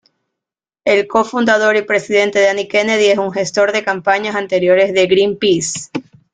[0.83, 5.91] El co-Fundador y presidente Danny Kennedy es un gestor de campañas anteriores de Greenpeace.